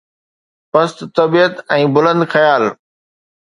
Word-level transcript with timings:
پست 0.75 0.97
طبيعت 1.17 1.55
۽ 1.77 1.85
بلند 1.99 2.21
خيال 2.33 2.63